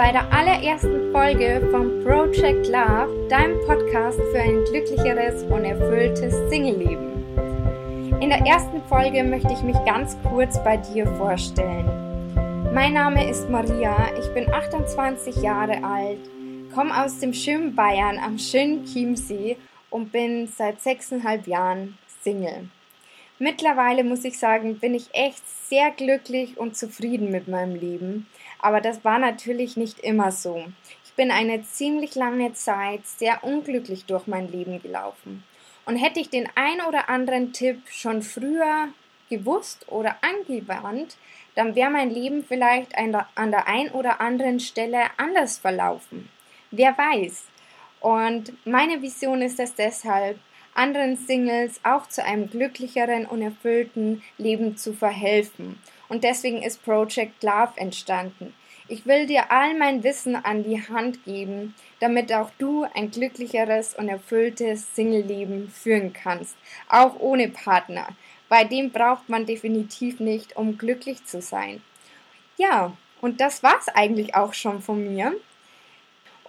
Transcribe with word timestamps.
bei 0.00 0.12
der 0.12 0.32
allerersten 0.32 1.12
Folge 1.12 1.60
vom 1.70 2.02
Project 2.02 2.68
Love, 2.68 3.28
deinem 3.28 3.60
Podcast 3.66 4.18
für 4.32 4.40
ein 4.40 4.64
glücklicheres 4.64 5.42
und 5.44 5.64
erfülltes 5.64 6.34
Single-Leben. 6.48 8.18
In 8.20 8.30
der 8.30 8.40
ersten 8.46 8.82
Folge 8.88 9.22
möchte 9.22 9.52
ich 9.52 9.62
mich 9.62 9.76
ganz 9.84 10.16
kurz 10.22 10.62
bei 10.64 10.78
dir 10.78 11.06
vorstellen. 11.18 11.84
Mein 12.72 12.94
Name 12.94 13.28
ist 13.28 13.50
Maria, 13.50 13.94
ich 14.18 14.32
bin 14.32 14.50
28 14.52 15.36
Jahre 15.36 15.84
alt, 15.84 16.20
komme 16.74 17.04
aus 17.04 17.18
dem 17.18 17.34
schönen 17.34 17.74
Bayern 17.74 18.18
am 18.18 18.38
schönen 18.38 18.84
Chiemsee 18.84 19.56
und 19.90 20.12
bin 20.12 20.46
seit 20.46 20.80
sechseinhalb 20.80 21.46
Jahren 21.46 21.98
Single. 22.22 22.70
Mittlerweile 23.42 24.04
muss 24.04 24.26
ich 24.26 24.38
sagen, 24.38 24.78
bin 24.80 24.92
ich 24.92 25.14
echt 25.14 25.42
sehr 25.66 25.90
glücklich 25.92 26.58
und 26.58 26.76
zufrieden 26.76 27.30
mit 27.30 27.48
meinem 27.48 27.74
Leben. 27.74 28.26
Aber 28.58 28.82
das 28.82 29.02
war 29.02 29.18
natürlich 29.18 29.78
nicht 29.78 29.98
immer 30.00 30.30
so. 30.30 30.66
Ich 31.06 31.14
bin 31.14 31.30
eine 31.30 31.62
ziemlich 31.62 32.14
lange 32.16 32.52
Zeit 32.52 33.06
sehr 33.06 33.42
unglücklich 33.42 34.04
durch 34.04 34.26
mein 34.26 34.52
Leben 34.52 34.82
gelaufen. 34.82 35.42
Und 35.86 35.96
hätte 35.96 36.20
ich 36.20 36.28
den 36.28 36.50
ein 36.54 36.82
oder 36.86 37.08
anderen 37.08 37.54
Tipp 37.54 37.80
schon 37.88 38.20
früher 38.20 38.88
gewusst 39.30 39.86
oder 39.88 40.16
angewandt, 40.20 41.16
dann 41.54 41.74
wäre 41.74 41.88
mein 41.88 42.10
Leben 42.10 42.44
vielleicht 42.44 42.94
an 42.98 43.12
der 43.50 43.66
ein 43.66 43.90
oder 43.92 44.20
anderen 44.20 44.60
Stelle 44.60 45.04
anders 45.16 45.56
verlaufen. 45.56 46.28
Wer 46.70 46.96
weiß. 46.98 47.46
Und 48.00 48.52
meine 48.66 49.00
Vision 49.00 49.40
ist 49.40 49.58
es 49.60 49.74
deshalb, 49.74 50.38
anderen 50.74 51.16
Singles 51.16 51.80
auch 51.82 52.06
zu 52.06 52.24
einem 52.24 52.48
glücklicheren 52.48 53.26
und 53.26 53.42
erfüllten 53.42 54.22
Leben 54.38 54.76
zu 54.76 54.92
verhelfen. 54.92 55.78
Und 56.08 56.24
deswegen 56.24 56.62
ist 56.62 56.84
Project 56.84 57.42
Love 57.42 57.72
entstanden. 57.76 58.54
Ich 58.88 59.06
will 59.06 59.26
dir 59.26 59.52
all 59.52 59.78
mein 59.78 60.02
Wissen 60.02 60.34
an 60.34 60.64
die 60.64 60.82
Hand 60.88 61.24
geben, 61.24 61.76
damit 62.00 62.32
auch 62.32 62.50
du 62.58 62.84
ein 62.94 63.12
glücklicheres 63.12 63.94
und 63.94 64.08
erfülltes 64.08 64.96
Single-Leben 64.96 65.68
führen 65.68 66.12
kannst, 66.12 66.56
auch 66.88 67.14
ohne 67.20 67.48
Partner. 67.48 68.08
Bei 68.48 68.64
dem 68.64 68.90
braucht 68.90 69.28
man 69.28 69.46
definitiv 69.46 70.18
nicht, 70.18 70.56
um 70.56 70.76
glücklich 70.76 71.24
zu 71.24 71.40
sein. 71.40 71.80
Ja, 72.56 72.96
und 73.20 73.40
das 73.40 73.62
war's 73.62 73.88
eigentlich 73.88 74.34
auch 74.34 74.54
schon 74.54 74.82
von 74.82 75.14
mir. 75.14 75.34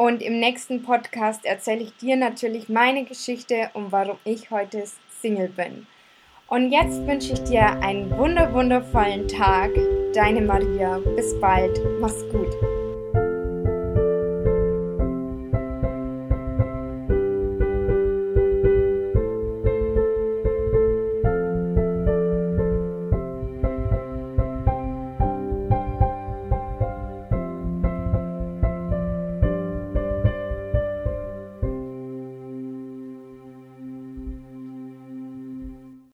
Und 0.00 0.22
im 0.22 0.40
nächsten 0.40 0.82
Podcast 0.82 1.44
erzähle 1.44 1.82
ich 1.82 1.94
dir 1.98 2.16
natürlich 2.16 2.70
meine 2.70 3.04
Geschichte 3.04 3.68
und 3.74 3.92
warum 3.92 4.16
ich 4.24 4.50
heute 4.50 4.82
Single 5.20 5.50
bin. 5.50 5.86
Und 6.46 6.72
jetzt 6.72 7.06
wünsche 7.06 7.34
ich 7.34 7.44
dir 7.44 7.66
einen 7.82 8.10
wunder 8.16 8.50
wundervollen 8.54 9.28
Tag. 9.28 9.70
Deine 10.14 10.40
Maria. 10.40 11.00
Bis 11.16 11.38
bald. 11.38 11.78
Mach's 12.00 12.24
gut. 12.32 12.79